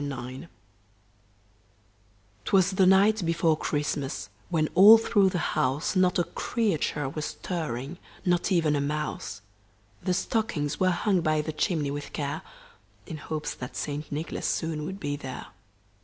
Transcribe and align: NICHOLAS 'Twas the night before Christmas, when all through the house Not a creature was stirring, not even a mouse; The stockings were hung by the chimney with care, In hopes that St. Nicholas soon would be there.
NICHOLAS 0.03 0.47
'Twas 2.45 2.71
the 2.71 2.87
night 2.87 3.23
before 3.23 3.55
Christmas, 3.55 4.29
when 4.49 4.67
all 4.73 4.97
through 4.97 5.29
the 5.29 5.37
house 5.53 5.95
Not 5.95 6.17
a 6.17 6.23
creature 6.23 7.07
was 7.07 7.25
stirring, 7.25 7.99
not 8.25 8.51
even 8.51 8.75
a 8.75 8.81
mouse; 8.81 9.41
The 10.01 10.15
stockings 10.15 10.79
were 10.79 10.89
hung 10.89 11.21
by 11.21 11.41
the 11.41 11.53
chimney 11.53 11.91
with 11.91 12.13
care, 12.13 12.41
In 13.05 13.17
hopes 13.17 13.53
that 13.53 13.75
St. 13.75 14.11
Nicholas 14.11 14.47
soon 14.47 14.85
would 14.85 14.99
be 14.99 15.17
there. 15.17 15.45